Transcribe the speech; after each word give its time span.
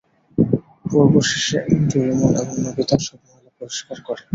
পর্ব 0.85 1.13
শেষে 1.29 1.57
ডোরেমন 1.89 2.31
এবং 2.41 2.55
নোবিতা 2.63 2.95
সব 3.05 3.19
ময়লা 3.25 3.51
পরিষ্কার 3.59 3.97
করে। 4.07 4.23